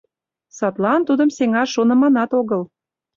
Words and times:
Садлан 0.57 1.01
тудым 1.07 1.29
сеҥаш 1.37 1.69
шоныманат 1.75 2.31
огыл. 2.39 2.61